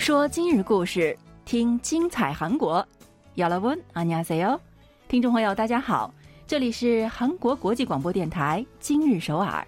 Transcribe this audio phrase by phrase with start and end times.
[0.00, 2.86] 说今日故事，听精彩韩国。
[3.36, 4.58] 여러분안녕하세요，
[5.08, 6.12] 听众朋友大家好，
[6.46, 9.66] 这里是韩国国际广播电台今日首尔。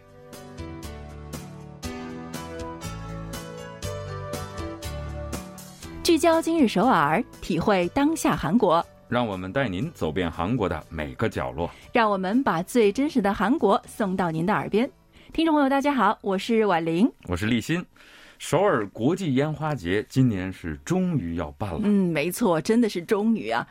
[6.03, 8.85] 聚焦今日首尔，体会当下韩国。
[9.09, 11.71] 让我们带您走遍韩国的每个角落。
[11.93, 14.91] 让我们把最真实的韩国送到您的耳边。
[15.35, 17.85] 听众朋友，大家好，我是婉玲，我是立新。
[18.38, 21.82] 首尔国际烟花节今年是终于要办了。
[21.84, 23.68] 嗯，没错，真的是终于啊！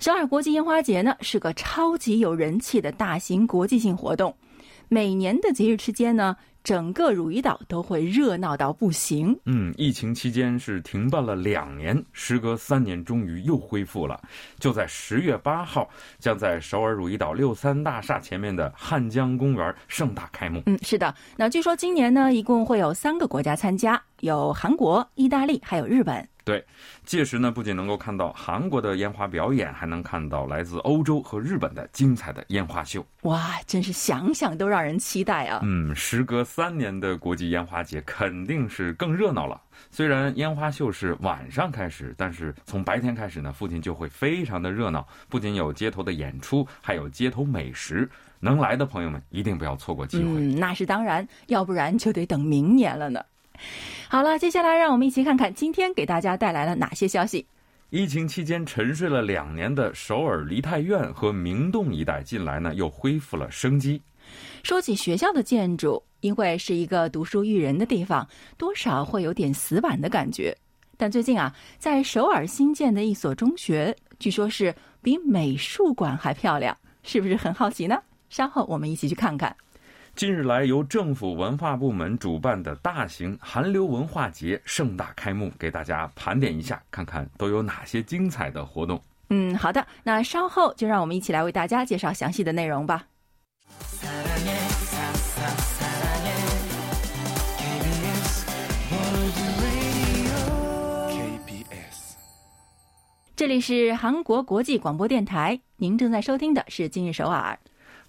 [0.00, 4.36] 首尔国际烟花节呢是个超级有人气的大型国际性活动，
[4.88, 6.36] 每年的节日期间呢。
[6.64, 9.38] 整个汝矣岛都会热闹到不行。
[9.46, 14.20] 嗯，疫情期间是停办了两年，时隔三年，终于又恢复了。
[14.58, 15.88] 就在十月八号，
[16.18, 20.62] 将在首尔汝矣岛六三大厦前面的汉江公园盛大开幕。
[20.66, 21.14] 嗯，是的。
[21.36, 26.28] 那据说今年呢，一共会有三个国家参加，有韩国、意大利还有日本。
[26.44, 26.64] 对，
[27.04, 33.04] 届时呢，不仅能够看到韩国的烟花表演，还能看到来自欧洲和日本的精彩的烟花秀。
[33.22, 35.60] 哇，真是想想都让人期待啊！
[35.62, 39.60] 嗯，时隔三年的国际烟花节肯定是更热闹了。
[39.90, 45.06] 虽然烟花秀是晚上开始，但是从白天开始呢，附近就会非常的热闹。
[45.28, 48.08] 不仅有街头的演出，还有街头美食。
[48.40, 50.24] 能来的朋友们一定不要错过机会。
[50.24, 53.24] 嗯，那是当然，要不然就得等明年了呢。
[54.08, 57.46] 好了，接下来让我们一起看看今天给大家带来了哪些消息。
[57.90, 64.00] 疫情期间沉睡了两年的首尔梨泰院和明洞一带，近来呢又恢复了生机。
[64.62, 70.56] 说起学校的建筑，因为是一个读书育人的地方，多少会有点死板的感觉。
[70.96, 78.00] 但最近啊，在首尔新建的一所中学，据说是比美术馆还漂亮，是不是很好奇呢？
[78.30, 79.54] 稍后我们一起去看看。
[80.14, 89.02] 近日来，由政府文化部门主办的大型韩流文化节盛大开幕，给大家盘点一下，看看都有哪些精彩的活动。
[89.30, 93.06] 嗯，好的，那稍后就让我们一起来为大家介绍详细的内容吧。
[103.34, 107.58] 这里是韩国国际广播电台，您正在收听的是《今日首尔》。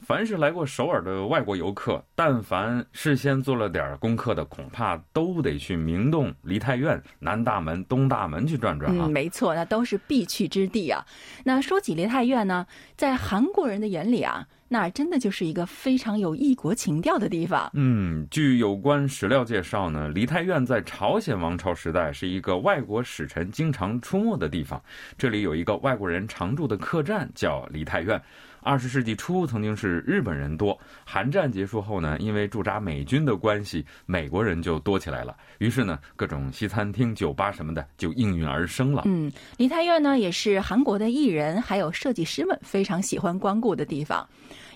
[0.05, 9.05] 凡是来过首尔的外国游客，但凡事先做了点功课的，恐怕都得去明洞、梨泰院、南大门、东大门去转转啊！
[9.05, 11.05] 嗯，没错，那都是必去之地啊。
[11.45, 17.69] 那说起梨泰院呢，在韩国人的眼里啊，那真的就是一个非常有异国情调的地方。
[17.73, 24.81] 嗯，据有关史料介绍呢，梨泰院在朝鲜王朝时代是一个外国使臣经常出没的地方，
[25.17, 28.21] 这里有一个外国人常住的客栈，叫梨泰院。
[28.63, 30.77] 二十世纪初，曾经是日本人多。
[31.05, 35.35] 韩战结束后呢，因为驻扎美军的关系，美国人就多起来了。
[35.59, 39.03] 于是呢，各种西餐厅、酒吧什么的就应运而生了。
[39.05, 44.27] 嗯，梨泰院呢，也是韩国的艺人还有设计师们非常喜欢光顾的地方。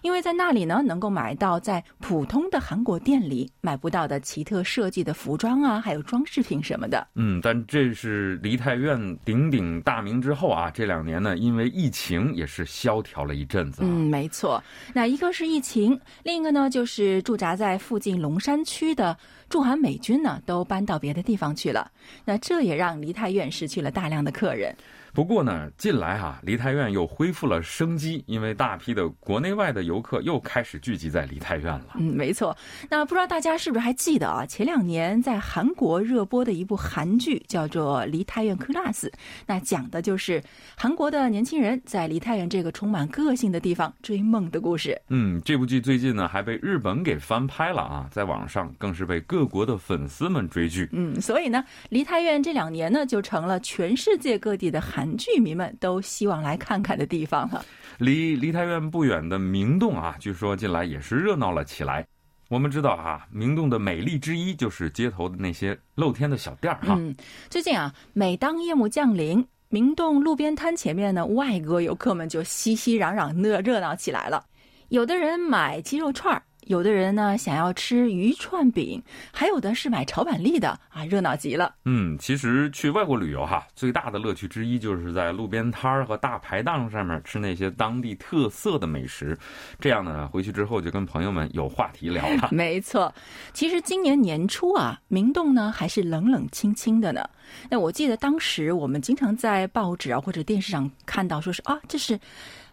[0.01, 7.07] 因为在那里呢，能够买到在普通的韩国店里买不到的奇特设计的服装啊，还有装饰品什么的。
[7.15, 13.81] 嗯，但这是梨泰院鼎鼎大名之后啊，这两年呢，因为疫情也是萧条了一阵子。
[13.83, 14.63] 嗯，没错。
[14.93, 19.17] 那一个是疫情，另一个呢，就是驻扎在附近龙山区的
[19.49, 21.91] 驻韩美军呢，都搬到别的地方去了。
[22.23, 24.75] 那这也让梨泰院失去了大量的客人。
[25.17, 31.95] 不过呢，近来哈梨泰院又恢复了生机，因为大批的国内外的游客又开始聚集在梨泰院了。
[31.95, 32.55] 嗯，没错。
[32.87, 34.45] 那不知道大家是不是还记得啊？
[34.45, 39.05] 前两年在韩国热播的一部韩剧叫做《梨泰院 Class》，
[39.47, 40.39] 那讲的就是
[40.77, 45.01] 韩国的年轻人在梨泰院这个充满个性的地方追梦的故事。
[45.09, 50.87] 嗯，这部剧最近呢还被日本给翻拍了啊，在网上更是被各国的粉丝们追剧。
[50.91, 55.06] 嗯，所以呢，梨泰院这两年呢就成了全世界各地的韩。
[55.15, 57.63] 剧迷们都希望来看看的地方了。
[57.99, 62.05] 离梨泰院不远的明洞啊，据说近来也是热闹了起来。
[62.49, 66.95] 我们知道啊，明洞的美丽之一就是街头的那些露天的小店儿哈。
[66.97, 67.15] 嗯，
[67.49, 74.43] 最近啊，每当夜幕降临，明洞路边摊前面呢，外国游客们就熙熙攘攘、热热闹起来了。
[74.89, 76.41] 有的人买鸡肉串儿。
[76.67, 79.01] 有的人呢想要吃鱼串饼，
[79.33, 81.73] 还有的是买炒板栗的啊，热闹极了。
[81.85, 89.37] 嗯，其实去外国旅游哈，最大的乐趣之一就是在路边摊儿和大排档上面吃那些当地特色的美食，
[89.79, 92.49] 这样呢回去之后就跟朋友们有话题聊了。
[92.53, 93.13] 没错，
[93.53, 97.27] 其实今年年初啊，明洞呢还是冷冷清清的呢。
[97.69, 102.19] 那我记得当时我们经常在报纸啊或者电视上看到，说是啊这是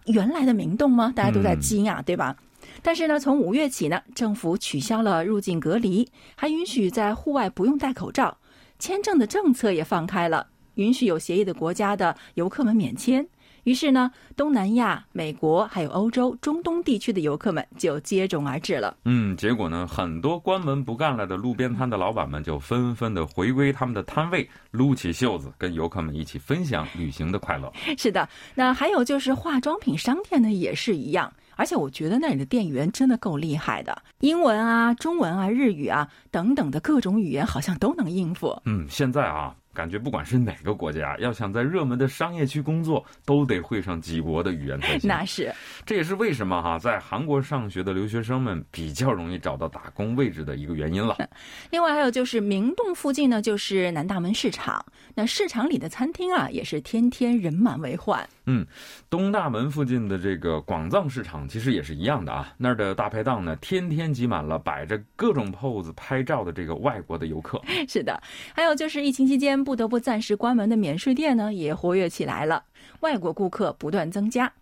[0.07, 1.13] 原来的明洞吗？
[1.15, 2.35] 大家都在惊讶，对吧？
[2.83, 8.37] 但是呢，从五月起呢，政府取消了入境隔离，还允许在户外不用戴口罩。
[8.79, 13.27] 签证的政策也放开了，允许有协议的国家的游客们免签。
[13.63, 18.95] 于是呢，东南亚、美国还有欧洲、中东地区的游客们就接踵而至了。
[19.07, 27.73] 嗯，结果呢，很多关门不干了的路边摊的老板们就纷纷的回归他们的摊位，撸起袖子，跟游客们一起分享旅行的快乐。
[27.97, 31.33] 是的，那还有就是化妆品商店呢，也是一样。
[31.57, 38.61] 而且我觉得那里的店员真的够厉害的，英文啊、中文啊、日语啊等等的各种语言好像都能应付。
[38.65, 39.55] 嗯，现在啊。
[39.75, 45.09] 感觉不管是哪个国家，要想在热门的商业区工作，都得会上几国的语言才行。
[45.09, 45.53] 那是，
[45.85, 51.17] 这也是为什么哈，在韩国上学的留学生们比较容易找到打工位置的一个原因了。
[51.73, 58.25] 另外还有就是明洞附近呢，就是南大门市场，那市场里的餐厅啊，也是天天人满为患。
[58.47, 58.67] 嗯，
[59.09, 67.61] 东大门附近的这个广藏市场其实也是一样的啊，那儿的大排档呢，天天挤满了摆着各种 pose 拍照的这个外国的游客。
[67.89, 68.23] 是的，
[68.55, 69.65] 还有就是疫情期间。
[69.65, 72.63] 不得不暂时关门的免税店呢，也活跃起来了，
[73.01, 74.53] 外国顾客不断增加。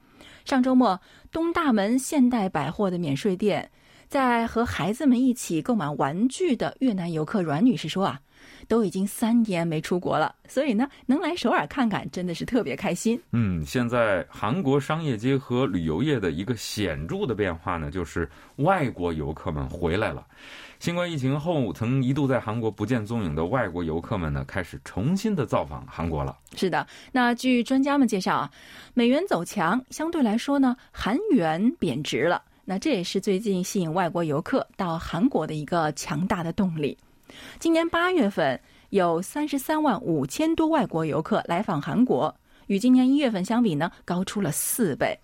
[0.44, 1.00] 上周末，
[1.32, 3.70] 东大门现代百货的免税店，
[4.06, 8.20] 在和孩子们一起购买玩具的越南游客阮女士说啊，
[8.68, 13.20] 都已经三年没出国了，所以呢，能来首尔看看，真的是特别开心。
[13.32, 20.26] 嗯，现在韩国商业街和旅游业的一个显著的变化呢，就是外国游客们回来了。
[20.78, 26.36] 新冠疫情后，曾一度在韩国不见踪影的外国游客们呢，开始重新的造访韩国了。
[26.56, 28.50] 是的，那据专家们介绍啊，
[28.92, 32.42] 美元走强，相对来说呢，韩元贬值了。
[32.64, 36.96] 那这也是最近吸引外国游客到韩国的一个强大的动力。
[37.58, 42.34] 今年八月份有三十三万五千多外国游客来访韩国，
[42.66, 45.18] 与今年一月份相比呢，高出了四倍。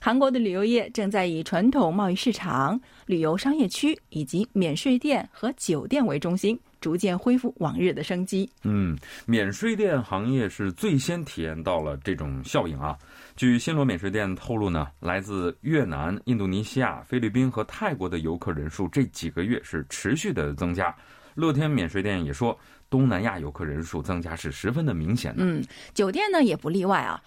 [0.00, 8.48] 韩国的旅游业正在以传统贸易市场、旅游商业区以及免税店和酒店为中心，逐渐恢复往日的生机。
[8.64, 12.96] 嗯，免税店行业是最先体验到了这种效应啊。
[13.34, 20.94] 据新罗免税店透露呢，来自越南、印度尼西亚、菲律宾和泰国的游客人数这几个月是持续的增加。
[21.34, 22.58] 乐天免税店也说，
[22.90, 25.34] 东南亚游客人数增加是十分的明显。
[25.38, 25.64] 嗯，
[25.94, 27.22] 酒店呢也不例外啊。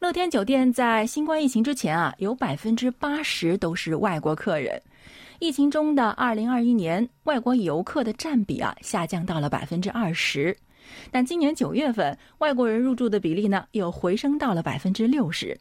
[0.00, 4.80] 乐天酒店在新冠疫情之前啊，有百分之八十都是外国客人。
[5.40, 10.56] 疫情中的二零二一年，外国游客的占比啊下降到了百分之二十。
[11.10, 15.58] 但今年九月份，外国人入住的比例呢又回升到了百分之六十。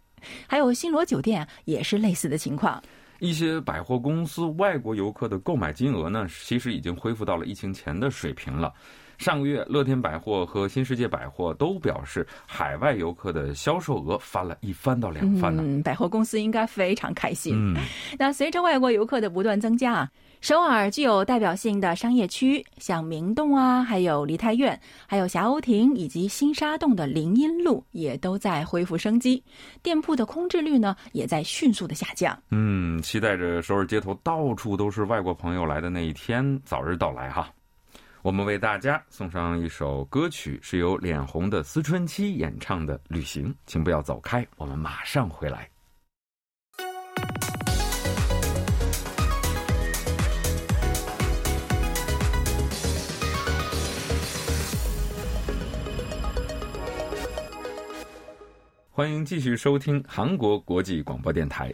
[0.47, 2.81] 还有新罗酒店也是类似的情况。
[3.19, 8.73] 一些百货公司外国游客的购买金额呢，其实已经恢复到了疫情前的水平了。
[9.17, 15.63] 上个月，乐天百货和新世界百货都表示，海外游客的销售额翻了一番到两番呢。
[15.65, 17.53] 嗯，百货公司应该非常开心。
[17.55, 17.75] 嗯，
[18.17, 29.43] 那随着外国游客的不断增加啊，首尔具有代表性的商业区，像明洞啊，还有梨泰院，还有霞鸥亭以及新沙洞的林荫路，也都在恢复生机。
[29.81, 32.37] 店铺的空置率呢，也在迅速的下降。
[32.51, 37.49] 嗯，期待着首尔街头到处都是外国朋友来的那一天早日到来哈。
[38.27, 45.69] 我们为大家送上一首歌曲，是由脸红的思春期演唱的《旅行》，请不要走开，我们马上回来。
[58.91, 61.73] 欢迎继续收听韩国国际广播电台。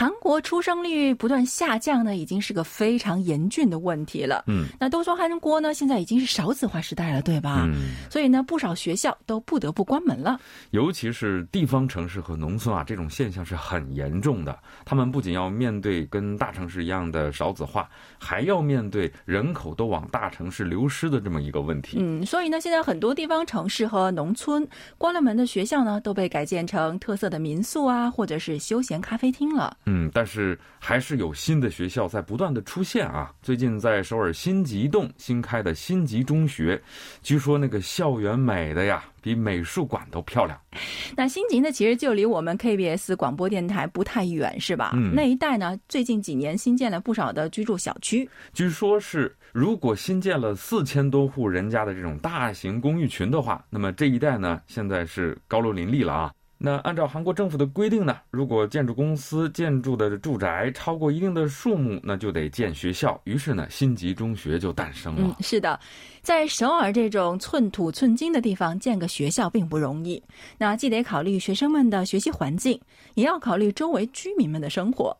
[0.00, 4.44] 韩国出生率不断下降呢，已经是个非常严峻的问题了。
[4.46, 7.66] 嗯，那都说韩国呢，现在已经是少子化时代了，对吧？
[7.66, 10.40] 嗯，所以呢，不少学校都不得不关门了。
[10.70, 14.58] 尤其是地方城市和农村啊，这种现象是很严重的。
[14.86, 17.86] 他们不仅要面对跟大城市一样的少子化，
[18.18, 21.98] 还要面对人口都往大城市流失的这么一个问题。
[22.00, 24.66] 嗯，所以呢，现在很多地方城市和农村
[24.96, 29.76] 关了门的学校呢，都被改建成特色的民宿啊，或者是休闲咖啡厅了。
[29.84, 33.32] 嗯，但是还是有新的学校在不断的出现啊！
[33.42, 36.80] 最近在首尔新吉洞新开的新吉中学，
[37.22, 40.58] 据说那个校园美的呀，比美术馆都漂亮。
[41.16, 44.92] 那新吉呢，其实就离我们 KBS 广播电台不太远，是吧？
[44.94, 48.28] 嗯，那一带呢，最近几年新建了不少的居住小区。
[48.52, 56.32] 据说是，如果新建了四千多户人家的这种大型公寓群的话，那么这一带呢，现在是高楼林立了啊。
[56.62, 63.18] 那按照韩国政府的规定呢，如果建筑公司建筑的住宅超过一定的数目，那就得建学校。
[63.24, 65.22] 于是呢，新吉中学就诞生了。
[65.22, 65.80] 嗯，是的，
[66.20, 70.22] 在首尔这种寸土寸金的地方建个学校并不容易。
[70.58, 72.78] 那既得考虑学生们的学习环境，
[73.14, 75.16] 也要考虑周围居民们的生活。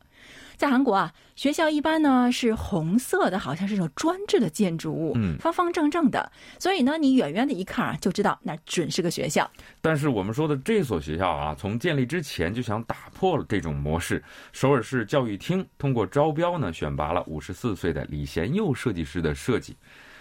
[0.61, 9.50] 在韩国啊，学校一般呢是红色的，好像是种专制的建筑物，嗯方方正正的，所以呢，你远远的一看啊，就知道那准是个学校。
[9.81, 14.23] 但是我们说的这所学校啊，从建立之前就想打破了这种模式。
[14.52, 19.75] 首尔市教育厅通过招标呢，选拔了五十四岁的李贤佑设计师的设计。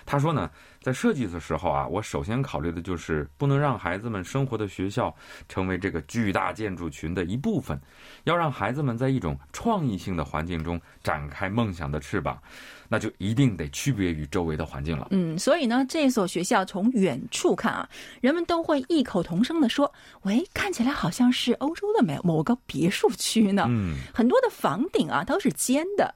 [0.09, 0.49] 他说呢，
[0.81, 5.15] 在设计的时候啊，我首先考虑的就是不能让孩子们生活的学校
[5.47, 7.79] 成为这个巨大建筑群的一部分，
[8.23, 12.41] 要让孩子们在一种创意性的环境中展开梦想的翅膀，
[12.87, 15.09] 那就一定得区别于周围的环境了。
[15.11, 17.87] 嗯，所以呢，这所学校从远处看啊，
[18.19, 19.93] 人们都会异口同声的说
[20.25, 23.67] ：“喂，看起来好像是欧洲的某某个别墅区呢。
[23.69, 26.15] 嗯，很多的房顶啊都是尖的。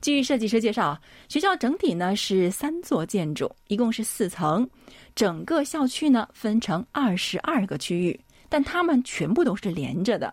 [0.00, 4.68] 据设计师介绍，学校整体呢是三座建筑，一共是四层，
[5.14, 10.32] 整个校区呢分成二十二个区域，但它们全部都是连着的。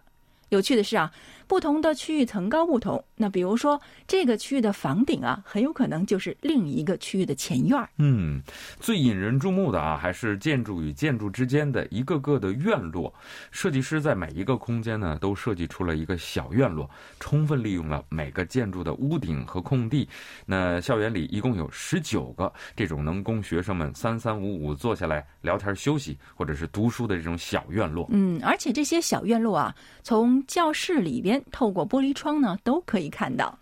[0.49, 1.11] 有趣的是啊，
[1.47, 3.03] 不同的区域层高不同。
[3.15, 7.89] 那比如说这个区域的房顶啊，很有可能就是另一个区域的前院。
[7.97, 8.41] 嗯，
[8.79, 13.13] 最引人注目的啊，还是建筑与建筑之间的一个个的院落。
[13.51, 20.07] 设计师在每一个空间呢，都设计出了一个小院落，充分利用了每个建筑的屋顶和空地。
[20.45, 28.07] 那校园里一共有十九个这种能供学生们三三五五坐下来聊天休息或者是读书的这种小院落。
[28.11, 33.57] 嗯，而且这些小院落啊，从教室里边透过玻璃窗呢，都可以看到。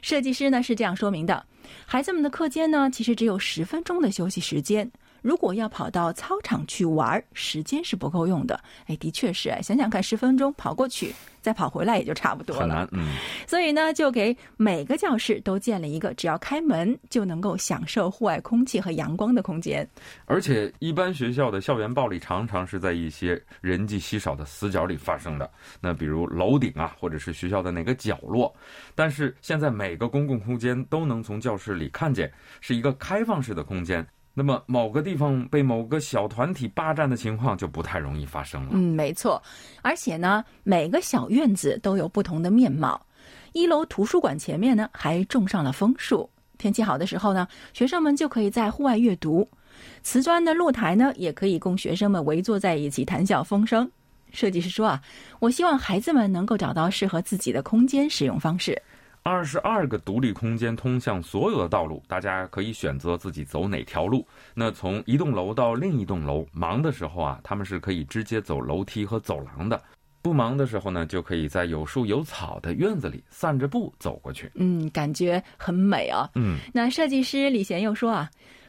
[0.00, 1.44] 设计师呢是这样说明的：
[1.86, 4.90] 孩子们的课间呢，其实只有十分钟的休息时间。
[5.22, 8.60] 如果要跑到操场去玩，时间是不够用的。
[8.86, 12.62] 哎，的确是，哎，想想看，十分钟跑过去，再跑回来也就差不多了。
[12.62, 13.14] 很难，嗯，
[13.46, 19.88] 所以呢，就给每个教室都建了一个只要开门就能够享受户外空气和阳光的空间。
[20.26, 25.48] 而且一般学校的校园暴力常常是在一些人迹稀少的死角里发生的，
[25.80, 28.52] 那比如楼顶啊，或者是学校的哪个角落。
[28.96, 32.28] 但是现在每个公共空间都能从教室里看见，
[32.60, 34.04] 是一个开放式的空间。
[34.34, 38.70] 那么某个地方被某个小团体霸占的情况就不太容易发生了。
[38.72, 39.42] 嗯，没错。
[39.82, 43.00] 而且呢，每个小院子都有不同的面貌。
[43.52, 46.28] 一楼图书馆前面呢，还种上了枫树。
[46.56, 49.46] 天气好的时候呢，学生们就可以在户外阅读。
[50.02, 53.90] 瓷砖的露台呢，也可以供学生们围坐在一起谈笑风生。
[54.30, 55.02] 设计师说啊，
[55.40, 58.80] 我希望孩子们能够找到适合自己的空间使用方式。
[59.24, 64.26] 二十二个独立空间通向所有的道路，大家可以选择自己走哪条路。
[64.52, 69.78] 那从一栋楼到另一栋楼，忙的时候啊，他们是可以直接走楼梯和走廊的；
[70.22, 74.50] 不忙的时候呢，就可以在有树有草的院子里散着步走过去。
[74.56, 76.28] 嗯，感觉很美啊。
[76.34, 78.28] 嗯，那设计师李贤又说啊，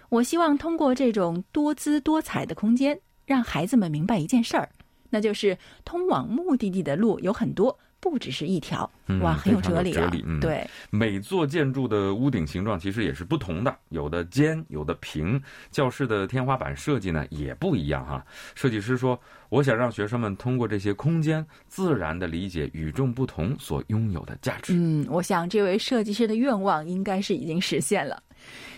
[0.09, 4.69] 我希望通过这种多姿多彩的空间，让孩子们明白一件事儿，
[5.09, 7.75] 那就是通往目的地的路有很多。
[8.11, 10.11] 不只是一条，嗯哇，很有哲理啊！
[10.25, 15.41] 嗯对，每座建筑的屋顶形状其实也是不同的，有的尖，有的平。
[15.71, 18.23] 教室的天花板设计呢也不一样哈、
[18.55, 19.17] 设计师说，
[19.47, 24.73] 我想让学生们通过这些空间，自然的理解与众不同所拥有的价值。
[24.75, 28.21] 嗯，我想这位设计师的愿望应该是已经实现了。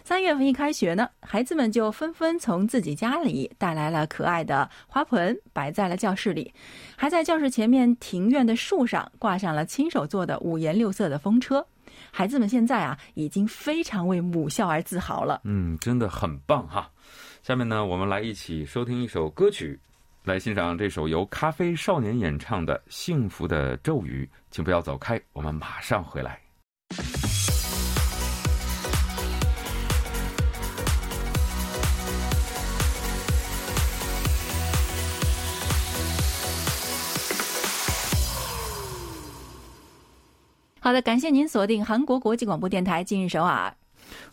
[0.04, 6.54] 三月份一开学呢，孩子们就纷纷从自己家里带来了可爱的花盆，摆在了教室里，
[6.96, 11.66] 还在教室前面庭院的树上挂上了亲手做的五颜六色的风车。
[12.12, 15.42] 孩子们现在啊，已经非常为母校而自豪了。
[15.46, 16.88] 嗯，真的很棒哈。
[17.42, 19.80] 下面呢，我们来一起收听一首歌曲，
[20.26, 24.30] 来欣赏这首由咖啡少年演唱的《幸福的咒语》。
[24.52, 26.45] 请不要走开，我们马上回来。
[40.86, 43.76] 好的，感谢您锁定韩国国际广播电台今日首尔。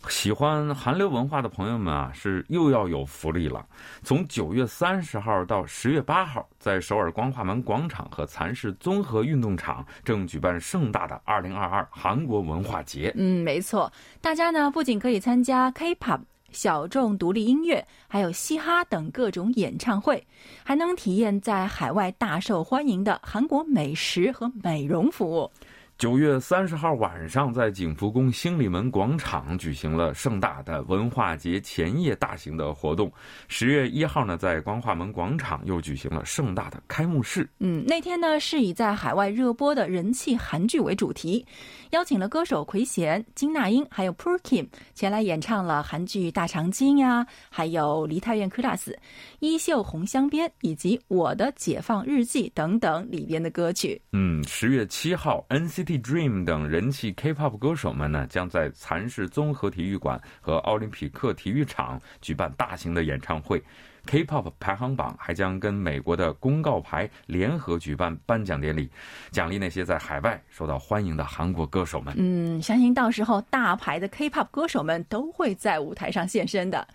[0.07, 3.65] 喜欢韩流文化的朋友们啊，是又要有福利了。
[4.03, 13.11] 从九月三十号到十月八号，在首尔光化门广场和蚕市综合运动场正举办盛大的二零二二韩国文化节。
[13.15, 13.91] 嗯，没错，
[14.21, 16.19] 大家呢不仅可以参加 K-pop、
[16.51, 20.23] 小众独立音乐，还有嘻哈等各种演唱会，
[20.63, 25.51] 还能体验在海外大受欢迎的韩国美食和美容服务。
[25.97, 33.09] 九月三十号晚上，在景福宫兴利门广场举行了盛大的文化节前夜大型的活动。
[33.47, 37.47] 十月一号呢，在光化门广场又举行了盛大的开幕式。
[37.59, 41.45] 嗯，那天呢是以在海外热播的人气韩剧为主题，
[41.91, 48.77] 邀请了歌手奎贤、金娜英还有 p u r Kim 前来演唱了韩剧《大长今》呀，还有《梨泰院 Class》、
[49.39, 54.01] 《衣袖红镶边》以及《我的解放日记》等等里边的歌曲。
[54.11, 63.61] 嗯，十月七号，NCT NCT Dream 等人气 K-pop 歌手们呢，将在蚕市综合体育馆和奥林匹克体育场举办大型的演唱会。
[64.05, 68.89] K-pop 排行榜还将跟美国的公告牌联合举办颁奖典礼，
[69.31, 72.13] 奖励那些在海外受到欢迎的韩国歌手们。
[72.17, 76.85] 嗯，相信到时候大牌的 K-pop 歌手们都会在舞台上现身的。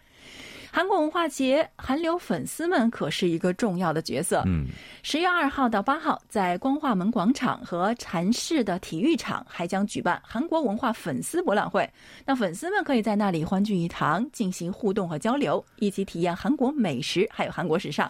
[0.78, 4.44] 韩国文化节，韩流粉丝们可是一个重要的角色。
[4.46, 4.64] 嗯，
[5.02, 11.90] 十月二号到八号，在光化门广场和禅市的体育场还将举办韩国文化粉丝博览会。
[12.24, 18.08] 那粉丝们可以在那里欢聚一堂，进行互动和交流，一起体验韩国美食，还有韩国时尚。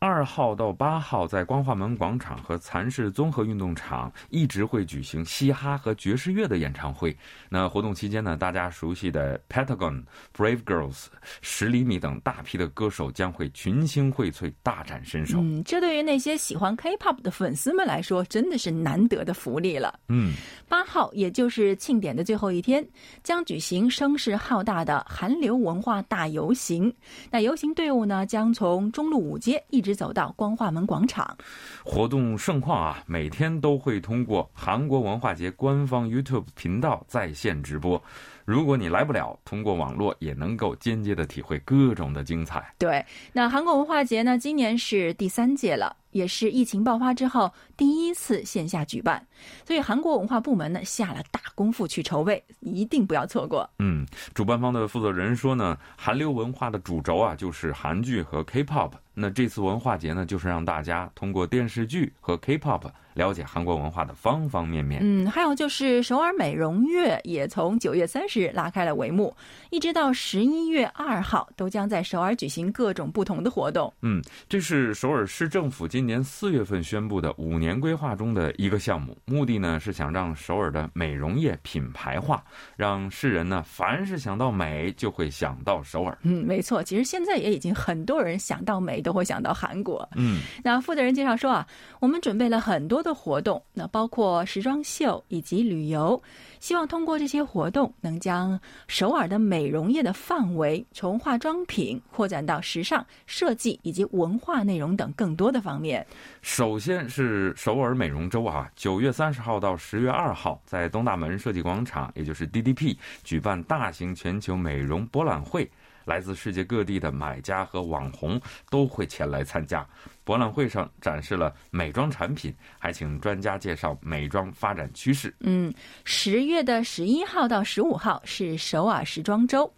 [0.00, 7.16] 二号到八号，在光化门广场和蚕市综合运动场一直会举行嘻哈和爵士乐的演唱会。
[7.48, 10.04] 那活动期间呢，大家熟悉的 Pentagon、
[10.36, 11.06] Brave Girls、
[11.40, 15.40] 十厘米等大批的歌手将会群星荟萃，大展身手。
[15.40, 19.98] 嗯，这对于那些喜欢 K-pop 的粉丝们来说，真的是难得的福利了。
[20.08, 20.32] 嗯，
[20.68, 22.86] 八号，也就是庆典的最后一天，
[23.24, 26.94] 将举行声势浩大的韩流文化大游行。
[27.32, 29.87] 那游行队伍呢，将从中路五街一直。
[29.88, 31.34] 直走到光化门广场，
[31.82, 33.02] 活动盛况啊！
[33.06, 38.02] 每天都会通过韩国文化节官方 YouTube 频道在线直播。
[38.44, 42.74] 如果你来不了，通过网络也能够间接的体会各种的精彩。
[42.78, 45.96] 对，那韩国文化节呢，今年是第三届了。
[46.12, 49.22] 也是疫情爆发之后第一次线下举办，
[49.66, 53.68] 所以韩国文化部门呢下了大功夫去筹备，一定不要错过。
[53.78, 62.90] 嗯，主办方的负责人说呢，韩流文化的主轴啊就是韩剧和 K-pop，那这次文化节呢就是让大家通过电视剧和 K-pop。
[63.14, 65.00] 了解韩国文化的方方面面。
[65.02, 69.34] 嗯，还有就是首尔美容月也从九月三十日拉开了帷幕，
[69.70, 73.92] 一直到十一月二号都将在首尔举行各种不同的活动。
[74.02, 82.40] 嗯，这是首尔市政府今年四月份宣布的五年规划中的一个项目，目的呢是想让首尔的美容业品牌化，
[82.76, 86.16] 让世人呢凡是想到美就会想到首尔。
[86.22, 90.08] 嗯，没错，其实现在也已经很多人想到美都会想到韩国。
[90.14, 91.66] 嗯，那负责人介绍说啊，
[92.00, 93.14] 我们准备了很多的。
[93.18, 96.22] 活动，那包括时装秀以及旅游，
[96.60, 106.06] 希望通过这些活动，能将首尔的美容业的范围从化妆品扩展到时尚设计以及文化内容等更多的方面。
[106.42, 115.68] 首先是首尔美容周啊，九月三十号到十月二号，在东大门设计广场，也就是 DDP 举办大型全球美容博览会。
[116.08, 118.40] 来自世界各地的买家和网红
[118.70, 119.86] 都会前来参加。
[120.24, 125.34] 博览会上展示了美妆产品，还请专家介绍美妆发展趋势。
[125.40, 125.72] 嗯，
[126.04, 129.70] 十月的十一号到十五号是首尔时装周。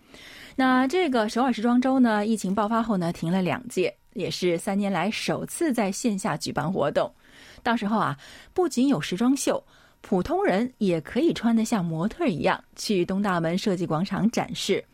[0.54, 7.12] 那这个首尔时装周呢，疫情爆发后呢，停了两届，也是三年来首次在线下举办活动。
[7.62, 8.16] 到时候啊，
[8.52, 9.62] 不仅有时装秀，
[10.00, 14.84] 普通人也可以穿得像模特一样去东大门设计广场展示。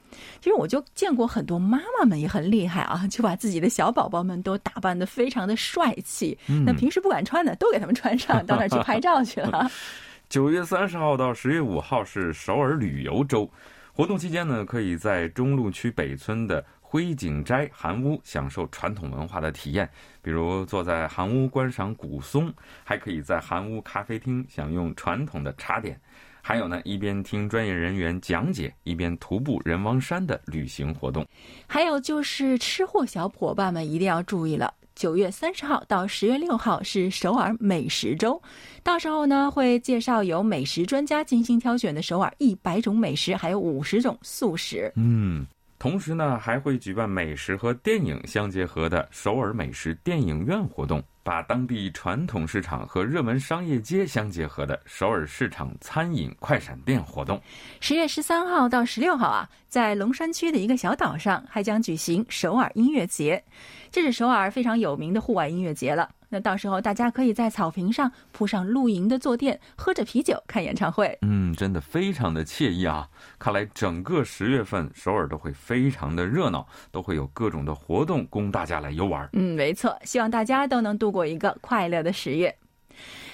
[0.40, 6.37] 其实我就见过很多妈妈们也很厉害啊， 就把自己的小宝宝们都打扮的非常的帅气。
[6.64, 9.71] 那平时不敢穿的都给他们穿上，到那儿去拍照去了。
[10.29, 13.49] 九月三十号到十月五号是首尔旅游周，
[13.92, 19.88] 活动期间呢，可以在中路区北村的辉景斋韩屋享受传统文化的体验，
[20.23, 26.01] 比如坐在韩屋观赏古松，还可以在韩屋咖啡厅享用传统的茶点。
[26.46, 31.26] 还有呢，一边听专业人员讲解，一边徒步人王山的旅行活动。
[31.66, 38.40] 还有就是吃货小伙伴们一定要注意了，九月三十号到十月六号是首尔美食周，
[38.85, 44.92] 到时候呢会介绍由美食专家精心挑选的首尔一百种美食，还有五十种素食。
[44.94, 45.44] 嗯，
[45.80, 51.02] 同时呢还会举办美食和电影相结合的首尔美食电影院活动。
[51.26, 57.42] 把当地传统市场和热门商业街相结合的首尔市场餐饮快闪店活动，
[57.80, 63.44] 十月十三号到十六号啊，在龙山区的一个小岛上还将举行首尔音乐节，
[63.92, 66.08] 这是首尔非常有名的户外音乐节了。
[66.30, 71.18] 那到时候大家可以在草坪上铺上露营的坐垫，喝着啤酒看演唱会。
[71.20, 73.06] 嗯，真的非常的惬意啊！
[73.38, 79.28] 看来整个十月份首尔都会非常的热闹，都会有各种的活动供大家来游玩。
[79.34, 82.56] 嗯，没错，希望大家都能度过一个快乐的十月。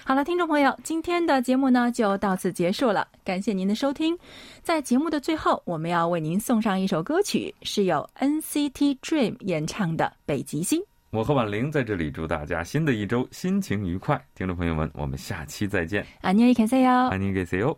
[0.06, 4.17] 好了，听众朋友，今天的节目呢就到此结束了，感谢您的收听。
[4.62, 10.80] 在节目的最后，我们要为您送上一首歌曲，是由 NCT Dream 演唱的《北极星》。
[11.10, 16.06] 我和婉玲在这里祝大家新的一周心情愉快，听众朋友们，我们下期再见。
[16.22, 17.10] 안녕히계세 요。
[17.10, 17.78] 안녕히계세 요。